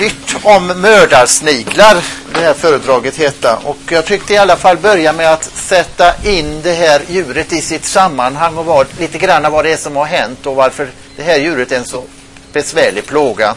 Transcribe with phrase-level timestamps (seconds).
[0.00, 3.56] nytt om mördarsniglar, det här föredraget heta.
[3.56, 7.60] Och jag tyckte i alla fall börja med att sätta in det här djuret i
[7.60, 11.22] sitt sammanhang och vad, lite grann vad det är som har hänt och varför det
[11.22, 12.04] här djuret är en så
[12.52, 13.54] besvärlig plåga.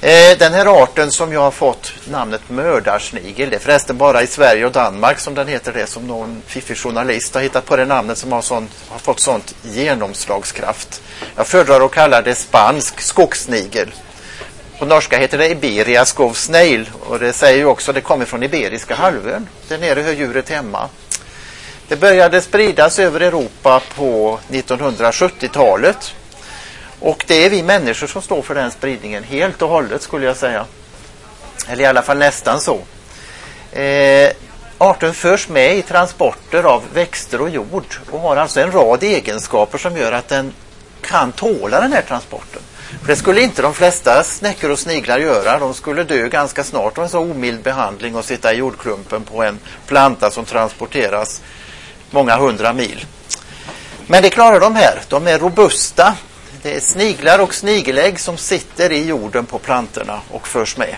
[0.00, 4.26] Eh, den här arten som jag har fått namnet mördarsnigel, det är förresten bara i
[4.26, 7.84] Sverige och Danmark som den heter det, som någon fiffig journalist har hittat på det
[7.84, 11.02] namnet som har, sånt, har fått sånt genomslagskraft.
[11.36, 13.92] Jag föredrar att kalla det spansk skogssnigel.
[14.80, 18.24] På norska heter det Iberia skov snail och det säger ju också att det kommer
[18.24, 19.48] från Iberiska halvön.
[19.68, 20.88] Där nere hör djuret hemma.
[21.88, 26.14] Det började spridas över Europa på 1970-talet
[27.00, 30.36] och det är vi människor som står för den spridningen helt och hållet skulle jag
[30.36, 30.66] säga.
[31.68, 32.80] Eller i alla fall nästan så.
[33.78, 34.30] Eh,
[34.78, 39.78] arten förs med i transporter av växter och jord och har alltså en rad egenskaper
[39.78, 40.52] som gör att den
[41.00, 42.62] kan tåla den här transporten.
[43.00, 45.58] För det skulle inte de flesta snäckor och sniglar göra.
[45.58, 49.42] De skulle dö ganska snart av en så omild behandling och sitta i jordklumpen på
[49.42, 51.42] en planta som transporteras
[52.10, 53.06] många hundra mil.
[54.06, 55.02] Men det klarar de här.
[55.08, 56.14] De är robusta.
[56.62, 60.96] Det är sniglar och snigelägg som sitter i jorden på plantorna och förs med.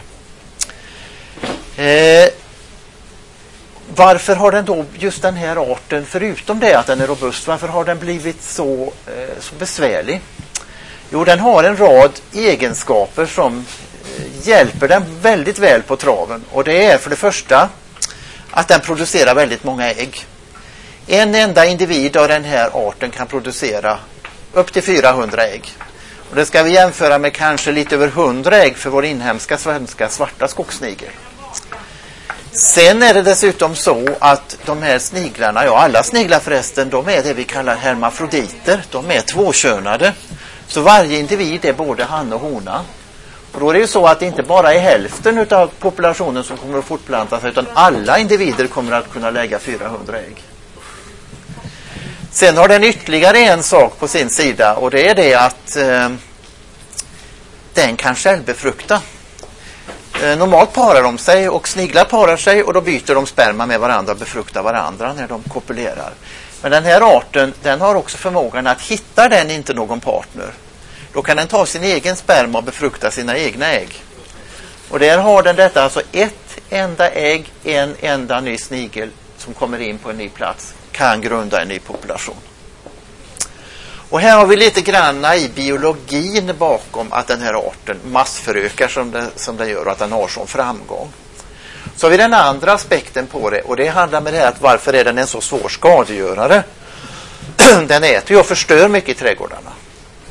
[1.77, 2.31] Eh,
[3.95, 7.69] varför har den då just den här arten, förutom det att den är robust, varför
[7.69, 10.21] har den blivit så, eh, så besvärlig?
[11.13, 13.67] Jo, den har en rad egenskaper som
[14.19, 16.45] eh, hjälper den väldigt väl på traven.
[16.51, 17.69] Och det är för det första
[18.51, 20.27] att den producerar väldigt många ägg.
[21.07, 23.99] En enda individ av den här arten kan producera
[24.53, 25.73] upp till 400 ägg.
[26.31, 30.09] Och det ska vi jämföra med kanske lite över 100 ägg för vår inhemska svenska
[30.09, 31.11] svarta skogssnigel.
[32.53, 37.23] Sen är det dessutom så att de här sniglarna, ja alla sniglar förresten, de är
[37.23, 38.83] det vi kallar hermafroditer.
[38.91, 40.13] De är tvåkönade.
[40.73, 42.85] Så varje individ är både han och hona.
[43.53, 46.57] Och då är det ju så att det inte bara är hälften av populationen som
[46.57, 50.43] kommer att fortplanta sig utan alla individer kommer att kunna lägga 400 ägg.
[52.31, 56.09] Sen har den ytterligare en sak på sin sida och det är det att eh,
[57.75, 59.01] den kan självbefrukta.
[60.23, 63.81] Eh, normalt parar de sig och sniglar parar sig och då byter de sperma med
[63.81, 66.13] varandra och befruktar varandra när de kopulerar.
[66.63, 70.53] Men den här arten den har också förmågan att hitta den inte någon partner
[71.13, 74.03] då kan den ta sin egen sperma och befrukta sina egna ägg.
[74.89, 79.79] Och där har den detta, alltså ett enda ägg, en enda ny snigel som kommer
[79.79, 82.37] in på en ny plats kan grunda en ny population.
[84.11, 89.11] Och här har vi lite granna i biologin bakom att den här arten massförökar som
[89.11, 91.09] den, som den gör och att den har sån framgång.
[91.97, 94.61] Så har vi den andra aspekten på det och det handlar med det här att
[94.61, 96.65] varför är den en så svår skadegörare?
[97.87, 99.73] den äter ju och förstör mycket i trädgårdarna.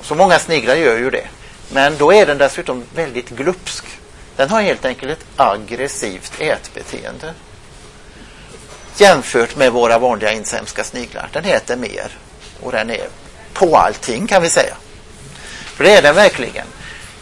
[0.01, 1.27] Så många sniglar gör ju det.
[1.69, 3.85] Men då är den dessutom väldigt glupsk.
[4.35, 7.33] Den har helt enkelt ett aggressivt ätbeteende
[8.97, 11.29] jämfört med våra vanliga inhemska sniglar.
[11.33, 12.17] Den äter mer
[12.61, 13.07] och den är
[13.53, 14.75] på allting kan vi säga.
[15.65, 16.67] För det är den verkligen.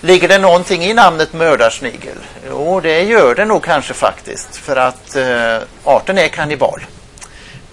[0.01, 2.17] Ligger det någonting i namnet mördarsnigel?
[2.49, 4.55] Jo, det gör det nog kanske faktiskt.
[4.55, 6.85] För att eh, arten är kannibal.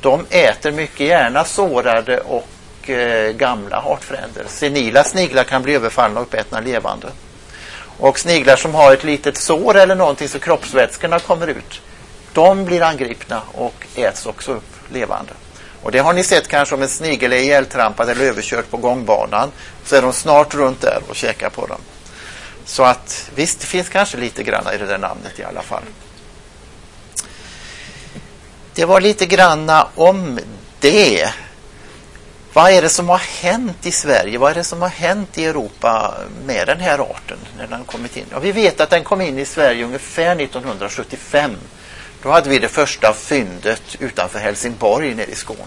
[0.00, 4.44] De äter mycket gärna sårade och eh, gamla artfränder.
[4.48, 7.08] Senila sniglar kan bli överfallna och uppätna levande.
[7.98, 11.80] Och sniglar som har ett litet sår eller någonting så kroppsvätskorna kommer ut
[12.36, 15.32] de blir angripna och äts också upp levande.
[15.82, 19.52] Och det har ni sett kanske om en snigel är ihjältrampad eller överkörd på gångbanan
[19.84, 21.80] så är de snart runt där och käkar på dem.
[22.66, 25.82] Så att visst, det finns kanske lite granna i det där namnet i alla fall.
[28.74, 30.38] Det var lite granna om
[30.80, 31.28] det.
[32.52, 34.38] Vad är det som har hänt i Sverige?
[34.38, 36.14] Vad är det som har hänt i Europa
[36.46, 38.24] med den här arten när den kommit in?
[38.30, 41.56] Ja, vi vet att den kom in i Sverige ungefär 1975
[42.22, 45.60] då hade vi det första fyndet utanför Helsingborg nere i Skåne.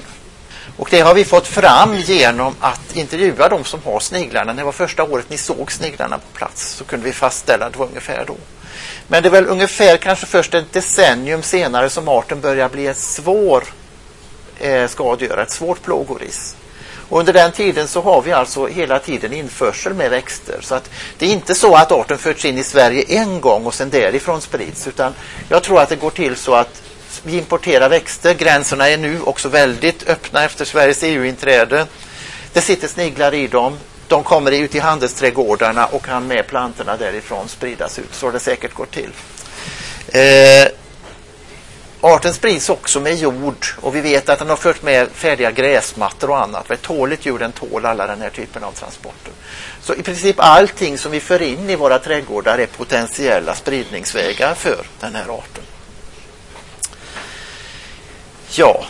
[0.78, 4.54] Och det har vi fått fram genom att intervjua de som har sniglarna.
[4.54, 7.80] Det var första året ni såg sniglarna på plats så kunde vi fastställa att det
[7.80, 8.36] var ungefär då.
[9.08, 12.98] Men det är väl ungefär kanske först ett decennium senare som arten börjar bli ett
[12.98, 13.64] svår
[14.60, 16.56] eh, skadegörare, ett svårt plågoris.
[17.10, 20.58] Och under den tiden så har vi alltså hela tiden införsel med växter.
[20.62, 23.74] Så att det är inte så att arten förts in i Sverige en gång och
[23.74, 24.88] sen därifrån sprids.
[24.88, 25.14] Utan
[25.50, 26.82] jag tror att det går till så att
[27.24, 28.34] vi importerar växter.
[28.34, 31.88] Gränserna är nu också väldigt öppna efter Sveriges EU-inträde.
[32.54, 33.78] Det sitter sniglar i dem.
[34.08, 38.14] De kommer ut i handelsträdgårdarna och kan med plantorna därifrån spridas ut.
[38.14, 39.10] Så har det säkert gått till.
[40.08, 40.68] Eh,
[42.02, 46.30] arten sprids också med jord och vi vet att den har fört med färdiga gräsmattor
[46.30, 46.72] och annat.
[46.72, 49.34] Ett tåligt djur den tål alla den här typen av transporter.
[49.82, 54.86] Så i princip allting som vi för in i våra trädgårdar är potentiella spridningsvägar för
[55.00, 55.64] den här arten.
[58.52, 58.86] Ja,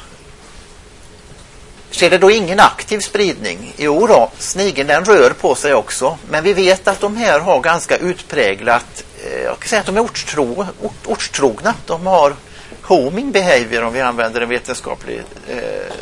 [1.91, 3.73] Sker det då ingen aktiv spridning?
[3.77, 6.17] Jo då, snigeln den rör på sig också.
[6.29, 9.97] Men vi vet att de här har ganska utpräglat, eh, jag kan säga att de
[9.97, 11.73] är ortstro, ort, ortstrogna.
[11.85, 12.33] De har
[12.81, 15.93] homing behavior om vi använder en vetenskaplig eh,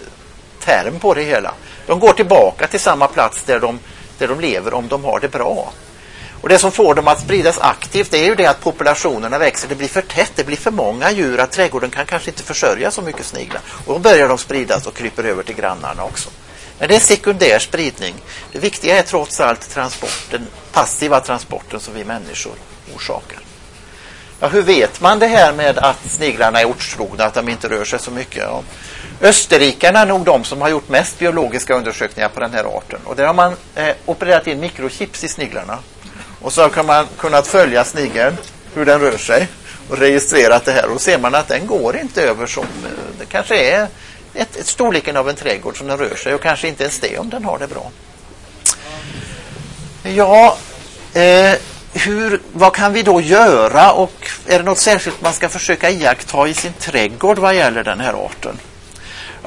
[0.65, 1.53] term på det hela.
[1.85, 3.79] De går tillbaka till samma plats där de,
[4.17, 5.71] där de lever om de har det bra.
[6.41, 9.67] Och Det som får dem att spridas aktivt är ju det att populationerna växer.
[9.67, 12.91] Det blir för tätt, det blir för många djur att trädgården kan kanske inte försörja
[12.91, 13.61] så mycket sniglar.
[13.85, 16.29] Och då börjar de spridas och kryper över till grannarna också.
[16.79, 18.15] Men det är sekundär spridning.
[18.51, 22.53] Det viktiga är trots allt transporten, passiva transporten som vi människor
[22.95, 23.39] orsakar.
[24.39, 27.85] Ja, hur vet man det här med att sniglarna är ortstrogna, att de inte rör
[27.85, 28.43] sig så mycket?
[28.43, 28.63] Ja.
[29.21, 32.99] Österrikarna är nog de som har gjort mest biologiska undersökningar på den här arten.
[33.03, 35.79] Och där har man eh, opererat in mikrochips i sniglarna.
[36.41, 38.37] Och så har man kunnat följa snigeln,
[38.73, 39.47] hur den rör sig
[39.89, 40.89] och registrerat det här.
[40.89, 43.87] Och ser man att den går inte över som, eh, det kanske är
[44.33, 47.17] ett, ett storleken av en trädgård som den rör sig och kanske inte ens det
[47.17, 47.91] om den har det bra.
[50.03, 50.57] Ja,
[51.13, 51.53] eh,
[51.93, 56.47] hur, vad kan vi då göra och är det något särskilt man ska försöka iaktta
[56.47, 58.59] i sin trädgård vad gäller den här arten?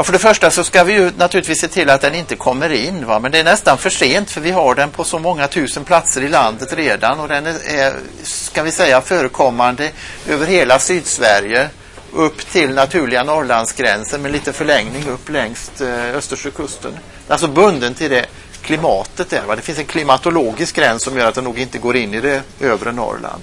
[0.00, 2.72] Ja, för det första så ska vi ju naturligtvis se till att den inte kommer
[2.72, 3.06] in.
[3.06, 3.18] Va?
[3.18, 6.22] Men det är nästan för sent för vi har den på så många tusen platser
[6.22, 7.92] i landet redan och den är,
[8.22, 9.90] ska vi säga, förekommande
[10.28, 11.68] över hela Sydsverige
[12.12, 16.98] upp till naturliga Norrlandsgränsen med lite förlängning upp längs eh, Östersjökusten.
[17.28, 18.26] Alltså bunden till det
[18.62, 19.42] klimatet där.
[19.46, 19.56] Va?
[19.56, 22.42] Det finns en klimatologisk gräns som gör att den nog inte går in i det
[22.60, 23.42] övre Norrland.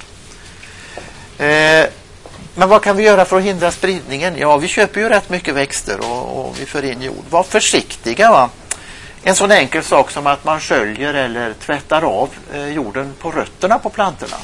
[1.38, 1.86] Eh,
[2.57, 4.38] men vad kan vi göra för att hindra spridningen?
[4.38, 7.25] Ja, vi köper ju rätt mycket växter och, och vi för in jord.
[7.30, 8.31] Var försiktiga.
[8.31, 8.50] Va?
[9.24, 13.80] En sån enkel sak som att man sköljer eller tvättar av eh, jorden på rötterna
[13.80, 14.36] på plantorna.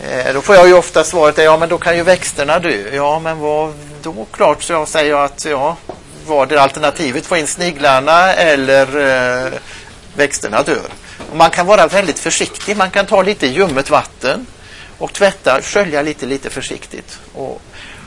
[0.00, 2.94] Eh, då får jag ju ofta svaret ja men då kan ju växterna dö.
[2.94, 4.26] Ja men vad då?
[4.30, 5.76] Klart så jag säger att ja,
[6.26, 8.86] var det alternativet få in sniglarna eller
[9.46, 9.52] eh,
[10.16, 10.88] växterna dör.
[11.30, 12.76] Och man kan vara väldigt försiktig.
[12.76, 14.46] Man kan ta lite ljummet vatten
[15.02, 17.18] och tvätta, skölja lite, lite försiktigt.
[17.34, 17.62] Och,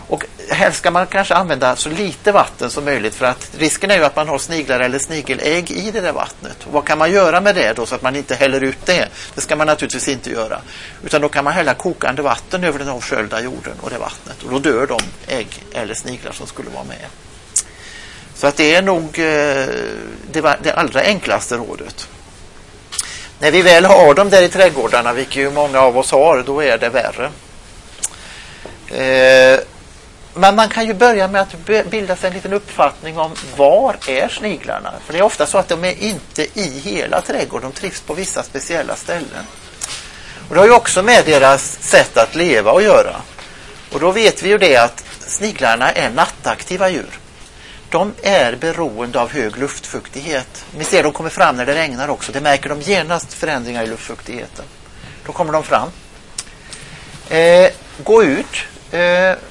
[0.07, 3.97] och helst ska man kanske använda så lite vatten som möjligt för att risken är
[3.97, 6.57] ju att man har sniglar eller snigelägg i det där vattnet.
[6.63, 9.09] Och vad kan man göra med det då så att man inte häller ut det?
[9.35, 10.61] Det ska man naturligtvis inte göra.
[11.03, 14.43] Utan då kan man hälla kokande vatten över den avsköljda jorden och det vattnet.
[14.43, 17.05] Och då dör de ägg eller sniglar som skulle vara med.
[18.35, 19.67] Så att det är nog eh,
[20.61, 22.07] det allra enklaste rådet.
[23.39, 26.63] När vi väl har dem där i trädgårdarna, vilket ju många av oss har, då
[26.63, 27.31] är det värre.
[28.87, 29.59] Eh,
[30.33, 31.55] men man kan ju börja med att
[31.89, 34.93] bilda sig en liten uppfattning om var är sniglarna?
[35.05, 38.13] För det är ofta så att de är inte i hela trädgården, de trivs på
[38.13, 39.45] vissa speciella ställen.
[40.49, 43.15] Och Det har ju också med deras sätt att leva att göra.
[43.93, 47.19] Och då vet vi ju det att sniglarna är nattaktiva djur
[47.89, 50.65] de är beroende av hög luftfuktighet.
[50.77, 52.31] Ni ser de kommer fram när det regnar också.
[52.31, 54.65] Det märker de genast förändringar i luftfuktigheten.
[55.25, 55.89] Då kommer de fram.
[57.29, 57.69] Eh,
[58.03, 58.55] gå ut
[58.91, 58.99] eh,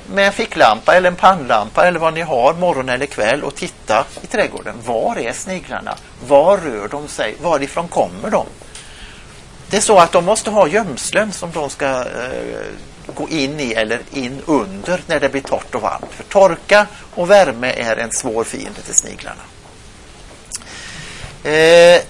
[0.07, 4.05] med en ficklampa eller en pannlampa eller vad ni har morgon eller kväll och titta
[4.23, 4.75] i trädgården.
[4.85, 5.95] Var är sniglarna?
[6.27, 7.37] Var rör de sig?
[7.43, 8.47] Varifrån kommer de?
[9.71, 12.05] Det är så att de måste ha gömslen som de ska eh,
[13.07, 16.11] gå in i eller in under när det blir torrt och varmt.
[16.11, 19.43] För torka och värme är en svår fiende till sniglarna.
[21.45, 22.03] Eh,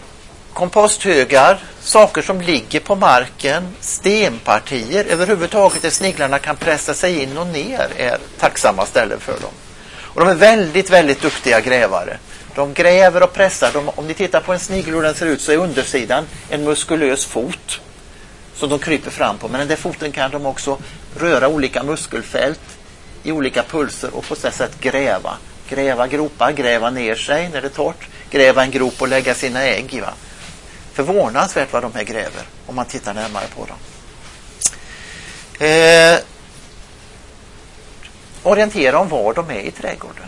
[0.52, 7.46] komposthögar, saker som ligger på marken, stenpartier, överhuvudtaget där sniglarna kan pressa sig in och
[7.46, 9.52] ner är tacksamma ställen för dem.
[10.14, 12.18] Och de är väldigt, väldigt duktiga grävare.
[12.54, 13.70] De gräver och pressar.
[13.72, 16.64] De, om ni tittar på en snigel hur den ser ut så är undersidan en
[16.64, 17.80] muskulös fot
[18.54, 19.48] som de kryper fram på.
[19.48, 20.78] Men den där foten kan de också
[21.16, 22.60] röra olika muskelfält
[23.22, 25.36] i olika pulser och på så sätt gräva.
[25.68, 29.62] Gräva gropar, gräva ner sig när det är torrt, gräva en grop och lägga sina
[29.62, 30.00] ägg i.
[30.00, 30.14] Va?
[30.92, 33.76] Förvånansvärt vad de här gräver om man tittar närmare på dem.
[35.68, 36.18] Eh,
[38.42, 40.26] orientera om var de är i trädgården.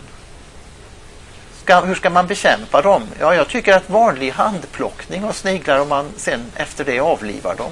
[1.63, 3.03] Ska, hur ska man bekämpa dem?
[3.19, 7.71] Ja, jag tycker att vanlig handplockning av sniglar om man sen efter det avlivar dem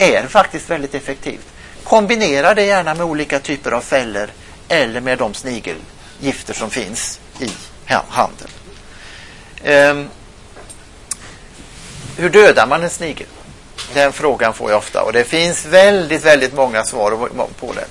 [0.00, 1.46] är faktiskt väldigt effektivt.
[1.84, 4.28] Kombinera det gärna med olika typer av fällor
[4.68, 7.50] eller med de snigelgifter som finns i
[8.08, 8.50] handeln.
[9.64, 10.08] Um,
[12.16, 13.26] hur dödar man en snigel?
[13.94, 17.28] Den frågan får jag ofta och det finns väldigt, väldigt många svar
[17.60, 17.86] på det.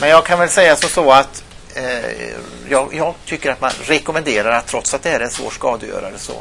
[0.00, 1.44] Men jag kan väl säga så, så att
[1.74, 2.28] eh,
[2.68, 6.32] jag, jag, tycker att man rekommenderar att trots att det är en svår skadegörare så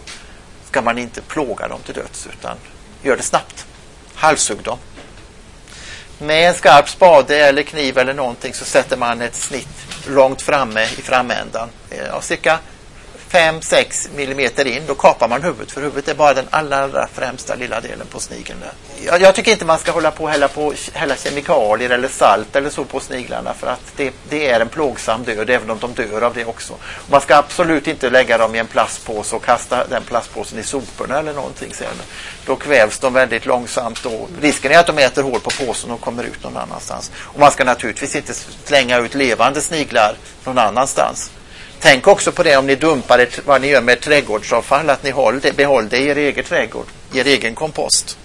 [0.68, 2.58] ska man inte plåga dem till döds utan
[3.03, 3.65] gör det snabbt.
[4.15, 4.77] Halshugg dem.
[6.17, 10.84] Med en skarp spade eller kniv eller någonting så sätter man ett snitt långt framme
[10.84, 11.70] i framändan.
[11.89, 12.60] Eh, ja, cirka
[13.33, 15.71] 5-6 millimeter in, då kapar man huvudet.
[15.71, 18.59] För huvudet är bara den allra, allra främsta lilla delen på snigeln.
[19.05, 22.55] Jag, jag, tycker inte man ska hålla på och hälla, på, hälla kemikalier eller salt
[22.55, 23.53] eller så på sniglarna.
[23.53, 26.73] För att det, det, är en plågsam död, även om de dör av det också.
[27.09, 31.19] Man ska absolut inte lägga dem i en plastpåse och kasta den plastpåsen i soporna
[31.19, 31.95] eller någonting sen.
[32.45, 36.01] Då kvävs de väldigt långsamt och risken är att de äter hål på påsen och
[36.01, 37.11] kommer ut någon annanstans.
[37.15, 38.33] Och man ska naturligtvis inte
[38.65, 41.31] slänga ut levande sniglar någon annanstans.
[41.83, 45.09] Tänk också på det om ni dumpar ett, vad ni gör med trädgårdsavfall, att ni
[45.09, 48.17] håll det, behåll det i er egen trädgård, i er egen kompost.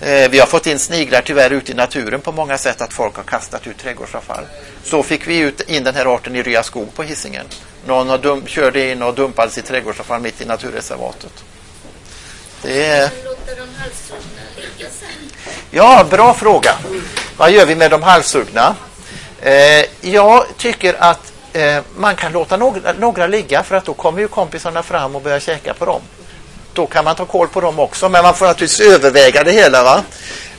[0.00, 3.16] Eh, vi har fått in sniglar tyvärr ute i naturen på många sätt att folk
[3.16, 4.44] har kastat ut trädgårdsavfall.
[4.84, 7.46] Så fick vi ut in den här arten i Rya skog på Hisingen.
[7.86, 11.44] Någon har dum, körde in och dumpade sitt trädgårdsavfall mitt i naturreservatet.
[12.62, 13.10] Det är...
[15.70, 16.74] Ja, bra fråga.
[17.36, 18.76] Vad gör vi med de halshuggna?
[19.40, 24.20] Eh, jag tycker att eh, man kan låta några, några ligga för att då kommer
[24.20, 26.00] ju kompisarna fram och börjar käka på dem.
[26.72, 29.84] Då kan man ta koll på dem också, men man får naturligtvis överväga det hela.
[29.84, 30.02] Va?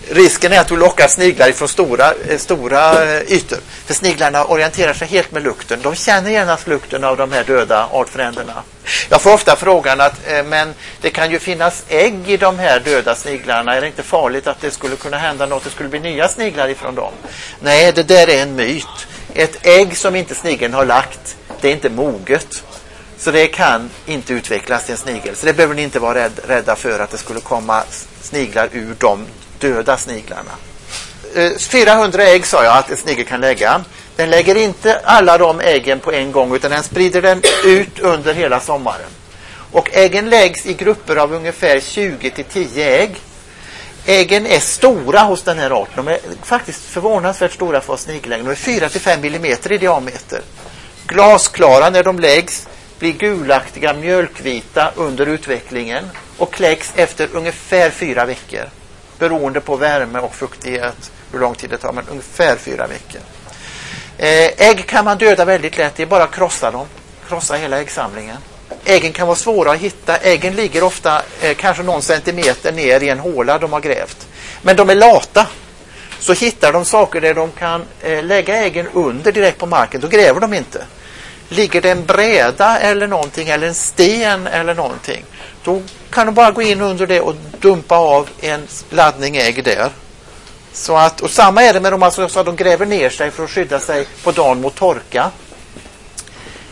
[0.09, 3.59] Risken är att du lockar sniglar från stora, eh, stora eh, ytor.
[3.85, 5.79] För sniglarna orienterar sig helt med lukten.
[5.81, 8.63] De känner genast lukten av de här döda artfränderna.
[9.09, 12.79] Jag får ofta frågan att eh, men det kan ju finnas ägg i de här
[12.79, 13.75] döda sniglarna.
[13.75, 15.63] Är det inte farligt att det skulle kunna hända något?
[15.63, 17.13] Det skulle bli nya sniglar ifrån dem.
[17.59, 19.07] Nej, det där är en myt.
[19.33, 22.63] Ett ägg som inte snigeln har lagt, det är inte moget.
[23.19, 25.35] Så det kan inte utvecklas till en snigel.
[25.35, 27.83] Så det behöver ni inte vara rädda för att det skulle komma
[28.21, 29.25] sniglar ur de
[29.59, 30.51] döda sniglarna.
[31.35, 33.83] Eh, 400 ägg sa jag att en snigel kan lägga.
[34.15, 38.33] Den lägger inte alla de äggen på en gång utan den sprider den ut under
[38.33, 39.09] hela sommaren.
[39.71, 43.15] Och äggen läggs i grupper av ungefär 20 till 10 ägg.
[44.05, 46.05] Äggen är stora hos den här arten.
[46.05, 48.43] De är faktiskt förvånansvärt stora för snigelägg.
[48.43, 50.41] De är 4 till 5 millimeter i diameter.
[51.07, 52.67] Glasklara när de läggs,
[52.99, 58.69] blir gulaktiga mjölkvita under utvecklingen och kläcks efter ungefär fyra veckor.
[59.19, 63.21] Beroende på värme och fuktighet, hur lång tid det tar, men ungefär fyra veckor.
[64.17, 66.87] Eh, ägg kan man döda väldigt lätt, det är bara att krossa dem.
[67.29, 68.37] Krossa hela äggsamlingen.
[68.85, 70.17] Äggen kan vara svåra att hitta.
[70.17, 74.27] Äggen ligger ofta eh, kanske någon centimeter ner i en håla de har grävt.
[74.61, 75.47] Men de är lata.
[76.19, 80.07] Så hittar de saker där de kan eh, lägga äggen under direkt på marken, då
[80.07, 80.85] gräver de inte.
[81.49, 85.25] Ligger det en bräda eller någonting eller en sten eller någonting,
[85.67, 89.89] då kan de bara gå in under det och dumpa av en laddning ägg där.
[90.73, 93.31] Så att, och samma är det med dem, alltså, så att de gräver ner sig
[93.31, 95.31] för att skydda sig på dagen mot torka.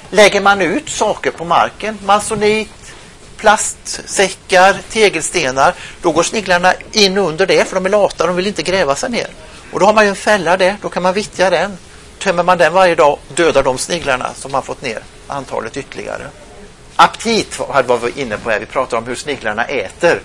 [0.09, 2.93] Lägger man ut saker på marken, masonit,
[3.37, 8.63] plastsäckar, tegelstenar, då går sniglarna in under det för de är lata, de vill inte
[8.63, 9.27] gräva sig ner.
[9.71, 11.77] Och då har man ju en fälla där, då kan man vittja den.
[12.19, 16.27] Tömmer man den varje dag dödar de sniglarna som man fått ner antalet ytterligare.
[16.95, 20.21] Aptit var vi inne på här, vi pratar om hur sniglarna äter.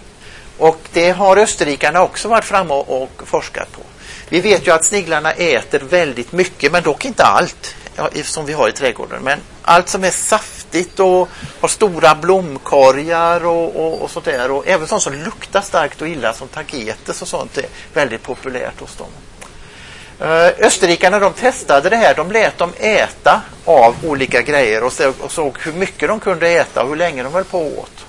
[0.58, 3.82] Och det har österrikarna också varit framme och forskat på.
[4.28, 7.74] Vi vet ju att sniglarna äter väldigt mycket, men dock inte allt
[8.24, 9.22] som vi har i trädgården.
[9.22, 11.28] Men allt som är saftigt och
[11.60, 14.50] har stora blomkorgar och, och, och sånt där.
[14.50, 18.80] Och även sånt som luktar starkt och illa som tagetes och sånt är väldigt populärt
[18.80, 19.08] hos dem.
[20.20, 22.14] Eh, Österrikarna de testade det här.
[22.14, 26.48] De lät dem äta av olika grejer och såg, och såg hur mycket de kunde
[26.48, 28.06] äta och hur länge de höll på åt.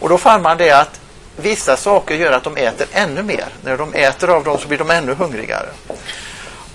[0.00, 1.00] Och då fann man det att
[1.36, 3.46] vissa saker gör att de äter ännu mer.
[3.64, 5.68] När de äter av dem så blir de ännu hungrigare.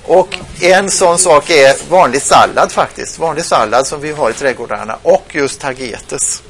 [0.05, 3.20] Och en sån sak är vanlig sallad faktiskt.
[3.20, 6.43] Vanlig sallad som vi har i trädgårdarna och just tagetes.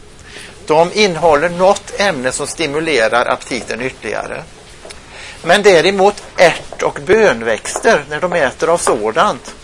[0.65, 4.43] De innehåller något ämne som stimulerar aptiten ytterligare.
[5.45, 9.55] Men däremot ärt och bönväxter, när de äter av sådant,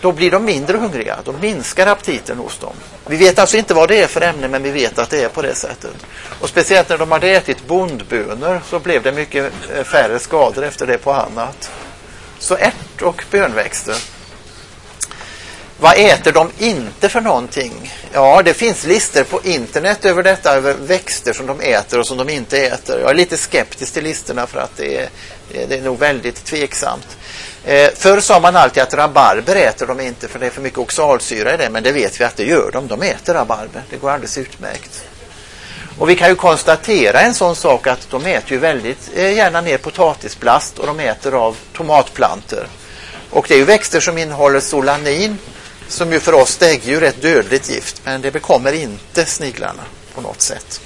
[0.00, 1.18] då blir de mindre hungriga.
[1.24, 2.72] Då minskar aptiten hos dem.
[3.06, 5.28] Vi vet alltså inte vad det är för ämne, men vi vet att det är
[5.28, 6.06] på det sättet.
[6.40, 10.86] Och speciellt när de hade ätit bondbönor så blev det mycket eh, färre skador efter
[10.86, 11.70] det på annat.
[12.38, 13.96] Så ärt och bönväxter.
[15.80, 17.92] Vad äter de inte för någonting?
[18.12, 22.16] Ja, det finns listor på internet över detta, över växter som de äter och som
[22.16, 23.00] de inte äter.
[23.00, 25.08] Jag är lite skeptisk till listorna för att det är,
[25.68, 27.16] det är nog väldigt tveksamt.
[27.64, 30.78] Eh, förr sa man alltid att rabarber äter de inte för det är för mycket
[30.78, 32.86] oxalsyra i det, men det vet vi att det gör de.
[32.86, 35.04] De äter rabarber, det går alldeles utmärkt.
[35.98, 39.60] Och vi kan ju konstatera en sån sak att de äter ju väldigt eh, gärna
[39.60, 42.66] ner potatisblast och de äter av tomatplanter.
[43.30, 45.38] Och det är ju växter som innehåller solanin
[45.88, 49.82] som ju för oss däggdjur är ett dödligt gift men det bekommer inte sniglarna
[50.14, 50.80] på något sätt.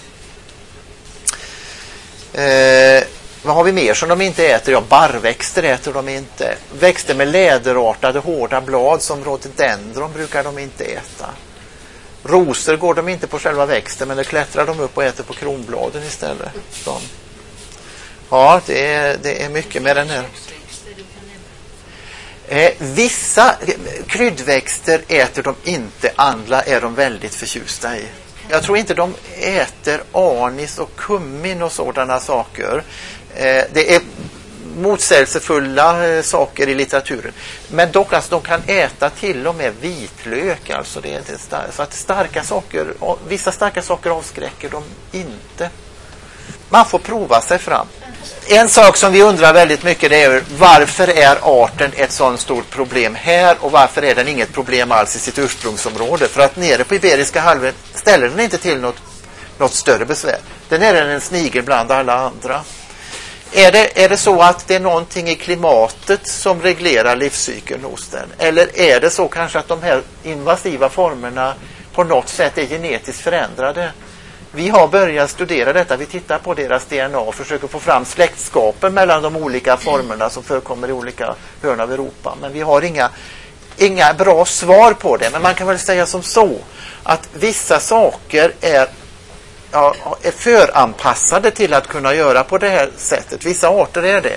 [2.32, 3.04] Eh,
[3.42, 4.72] vad har vi mer som de inte äter?
[4.72, 6.56] Ja, barrväxter äter de inte.
[6.80, 11.30] Växter med läderartade hårda blad som rhododendron brukar de inte äta.
[12.22, 15.32] Rosor går de inte på själva växten men det klättrar de upp och äter på
[15.32, 16.52] kronbladen istället.
[16.84, 17.00] De.
[18.30, 20.24] Ja, det är, det är mycket med den här.
[22.50, 23.54] Eh, vissa
[24.06, 28.04] kryddväxter äter de inte, andra är de väldigt förtjusta i.
[28.48, 32.82] Jag tror inte de äter anis och kummin och sådana saker.
[33.34, 34.00] Eh, det är
[34.76, 37.32] motsägelsefulla eh, saker i litteraturen.
[37.70, 40.70] Men dock, alltså, de kan äta till och med vitlök.
[40.70, 42.94] Alltså det är inte stark, så att starka saker,
[43.28, 45.70] vissa starka saker avskräcker dem inte.
[46.68, 47.86] Man får prova sig fram.
[48.50, 52.70] En sak som vi undrar väldigt mycket det är varför är arten ett sådant stort
[52.70, 56.28] problem här och varför är den inget problem alls i sitt ursprungsområde?
[56.28, 58.96] För att nere på Iberiska halvön ställer den inte till något,
[59.58, 60.38] något större besvär.
[60.68, 62.60] Den är en snigel bland alla andra.
[63.52, 68.08] Är det, är det så att det är någonting i klimatet som reglerar livscykeln hos
[68.08, 68.28] den?
[68.38, 71.54] Eller är det så kanske att de här invasiva formerna
[71.92, 73.92] på något sätt är genetiskt förändrade?
[74.52, 75.96] Vi har börjat studera detta.
[75.96, 80.42] Vi tittar på deras DNA och försöker få fram släktskapen mellan de olika formerna som
[80.42, 82.36] förekommer i olika hörn av Europa.
[82.40, 83.10] Men vi har inga,
[83.76, 85.30] inga bra svar på det.
[85.32, 86.58] Men man kan väl säga som så
[87.02, 88.88] att vissa saker är,
[89.72, 93.46] ja, är föranpassade till att kunna göra på det här sättet.
[93.46, 94.36] Vissa arter är det.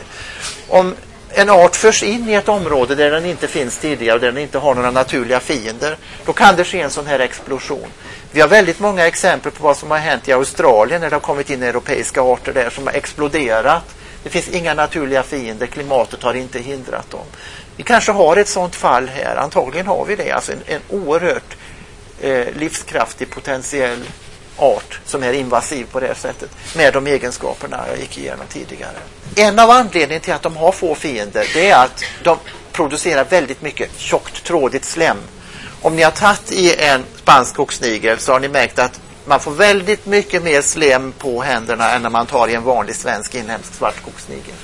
[0.68, 0.96] Om
[1.34, 4.42] en art förs in i ett område där den inte finns tidigare och där den
[4.42, 7.88] inte har några naturliga fiender, då kan det ske en sån här explosion.
[8.32, 11.22] Vi har väldigt många exempel på vad som har hänt i Australien när det har
[11.22, 13.84] kommit in europeiska arter där som har exploderat.
[14.24, 17.26] Det finns inga naturliga fiender, klimatet har inte hindrat dem.
[17.76, 21.58] Vi kanske har ett sådant fall här, antagligen har vi det, alltså en, en oerhört
[22.22, 24.00] eh, livskraftig potentiell
[24.58, 28.98] art som är invasiv på det sättet med de egenskaperna jag gick igenom tidigare.
[29.36, 32.38] En av anledningarna till att de har få fiender det är att de
[32.72, 35.18] producerar väldigt mycket tjockt trådigt slem
[35.82, 39.52] om ni har tagit i en spansk skogsnigel så har ni märkt att man får
[39.52, 43.74] väldigt mycket mer slem på händerna än när man tar i en vanlig svensk inhemsk
[43.74, 44.56] svart skogsnigel.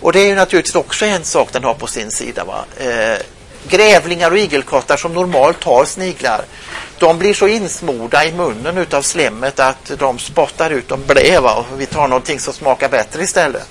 [0.00, 2.44] Och det är ju naturligtvis också en sak den har på sin sida.
[2.44, 2.64] Va?
[2.76, 3.18] Eh,
[3.68, 6.44] grävlingar och igelkottar som normalt tar sniglar
[7.00, 11.66] de blir så insmorda i munnen utav slemmet att de spottar ut dem blä och
[11.76, 13.68] vi tar någonting som smakar bättre istället.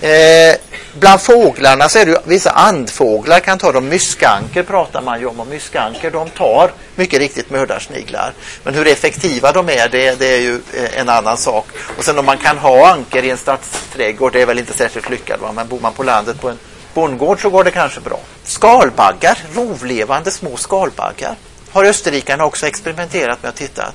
[0.00, 0.56] Eh,
[0.98, 3.88] bland fåglarna så är det vissa andfåglar kan ta dem.
[3.88, 8.32] Myskanker pratar man ju om och myskanker de tar mycket riktigt mördarsniglar.
[8.62, 11.66] Men hur effektiva de är det, det, är ju eh, en annan sak.
[11.96, 15.10] Och sen om man kan ha anker i en stadsträdgård det är väl inte särskilt
[15.10, 15.40] lyckat.
[15.40, 15.52] Va?
[15.52, 16.58] Men bor man på landet på en
[16.94, 18.20] bondgård så går det kanske bra.
[18.44, 21.34] Skalbaggar, rovlevande små skalbaggar
[21.72, 23.92] har österrikarna också experimenterat med att titta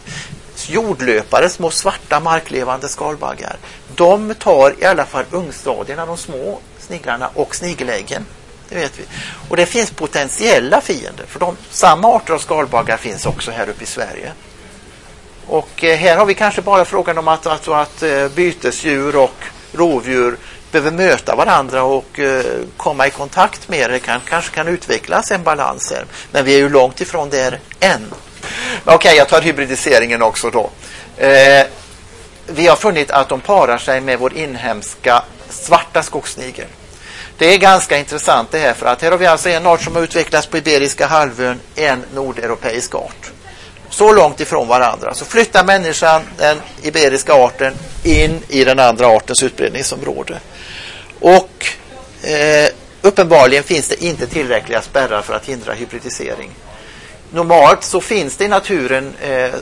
[0.67, 3.55] jordlöpare, små svarta marklevande skalbaggar.
[3.95, 8.25] De tar i alla fall ungstadierna, de små sniglarna och snigeläggen.
[8.69, 9.03] Det vet vi.
[9.49, 11.25] Och det finns potentiella fiender.
[11.27, 14.31] För de, samma arter av skalbaggar finns också här uppe i Sverige.
[15.47, 19.45] Och eh, här har vi kanske bara frågan om att, att, att eh, bytesdjur och
[19.71, 20.37] rovdjur
[20.73, 22.45] behöver möta varandra och eh,
[22.77, 23.99] komma i kontakt med det.
[23.99, 26.05] Kan, kanske kan utvecklas en balans här.
[26.31, 28.13] Men vi är ju långt ifrån där än.
[28.85, 30.69] Okej, okay, jag tar hybridiseringen också då.
[31.17, 31.65] Eh,
[32.47, 36.67] vi har funnit att de parar sig med vår inhemska svarta skogssnigel.
[37.37, 39.95] Det är ganska intressant det här för att här har vi alltså en art som
[39.95, 43.31] har utvecklats på Iberiska halvön, en nordeuropeisk art.
[43.89, 45.13] Så långt ifrån varandra.
[45.13, 50.39] Så flyttar människan den iberiska arten in i den andra artens utbredningsområde.
[51.23, 51.65] Och
[52.21, 52.69] eh,
[53.01, 56.51] uppenbarligen finns det inte tillräckliga spärrar för att hindra hybridisering
[57.33, 59.53] normalt så finns det i naturen eh,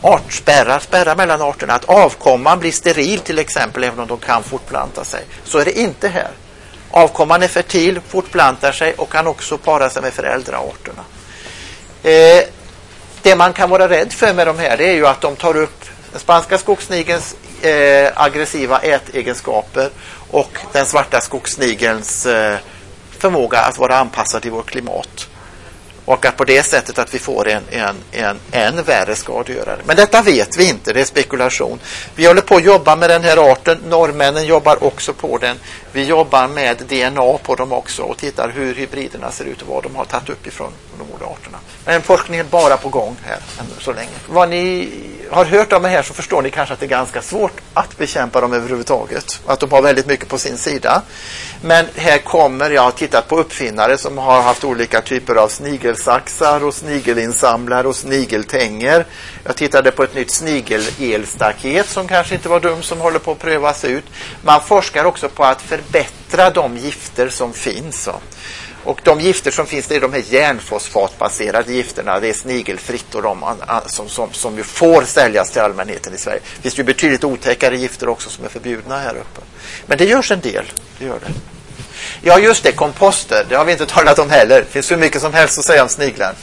[0.00, 1.74] artspärrar, spärrar mellan arterna.
[1.74, 5.24] Att avkomman blir steril till exempel, även om de kan fortplanta sig.
[5.44, 6.30] Så är det inte här.
[6.90, 11.04] Avkomman är fertil, fortplantar sig och kan också para sig med föräldraarterna.
[12.02, 12.44] Eh,
[13.22, 15.56] det man kan vara rädd för med de här det är ju att de tar
[15.56, 19.90] upp den spanska skogssnigelns eh, aggressiva ätegenskaper
[20.30, 22.58] och den svarta skogssnigelns eh,
[23.18, 25.28] förmåga att vara anpassad till vårt klimat.
[26.04, 29.80] Och att på det sättet att vi får en, en, en än värre skadegörare.
[29.84, 31.78] Men detta vet vi inte, det är spekulation.
[32.14, 33.78] Vi håller på att jobba med den här arten.
[33.88, 35.56] Norrmännen jobbar också på den.
[35.92, 39.82] Vi jobbar med DNA på dem också och tittar hur hybriderna ser ut och vad
[39.82, 41.58] de har tagit upp ifrån de olika arterna.
[41.84, 44.10] Men forskningen är bara på gång här än så länge.
[44.28, 44.88] Vad ni
[45.30, 47.98] har hört om det här så förstår ni kanske att det är ganska svårt att
[47.98, 49.40] bekämpa dem överhuvudtaget.
[49.46, 51.02] Att de har väldigt mycket på sin sida.
[51.62, 56.64] Men här kommer, jag har tittat på uppfinnare som har haft olika typer av snigelsaxar
[56.64, 59.06] och snigelinsamlare och snigeltänger.
[59.44, 63.38] Jag tittade på ett nytt snigelelstaket som kanske inte var dumt som håller på att
[63.38, 64.04] prövas ut.
[64.42, 68.08] Man forskar också på att förbättra de gifter som finns.
[68.84, 72.20] Och de gifter som finns det är de här järnfosfatbaserade gifterna.
[72.20, 73.44] Det är snigelfritt och de
[73.86, 76.40] som, som, som ju får säljas till allmänheten i Sverige.
[76.56, 79.40] Det finns ju betydligt otäckare gifter också som är förbjudna här uppe.
[79.86, 80.64] Men det görs en del.
[80.98, 81.32] Det gör det.
[82.22, 83.46] Ja, just det, komposter.
[83.48, 84.60] Det har vi inte talat om heller.
[84.60, 86.34] Det finns hur mycket som helst att säga om sniglar.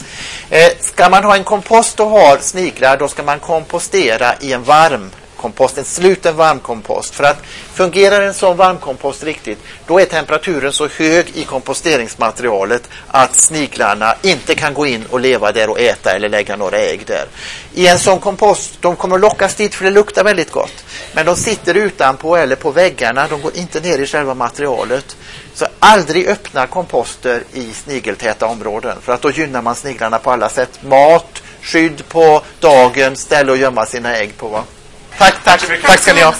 [0.50, 4.62] Eh, ska man ha en kompost och ha sniglar, då ska man kompostera i en
[4.62, 7.14] varm kompost, en sluten varmkompost.
[7.14, 7.42] För att
[7.74, 14.54] fungerar en sån varmkompost riktigt, då är temperaturen så hög i komposteringsmaterialet att sniglarna inte
[14.54, 17.26] kan gå in och leva där och äta eller lägga några ägg där.
[17.74, 20.84] I en sån kompost, de kommer lockas dit för det luktar väldigt gott.
[21.12, 25.16] Men de sitter utanpå eller på väggarna, de går inte ner i själva materialet.
[25.54, 30.48] Så aldrig öppna komposter i snigeltäta områden för att då gynnar man sniglarna på alla
[30.48, 30.82] sätt.
[30.82, 34.48] Mat, skydd på dagen, ställe att gömma sina ägg på.
[34.48, 34.64] Va?
[35.18, 36.34] Tack, tack, tack ska ni ha.